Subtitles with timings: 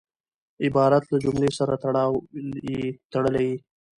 [0.65, 1.73] عبارت له جملې سره
[3.13, 3.55] تړلی يي.